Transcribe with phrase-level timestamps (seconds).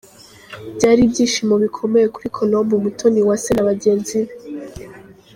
[0.75, 4.31] Byari ibyishimo bikomeye kuri Colombe Umutoniwase na bagenzi be.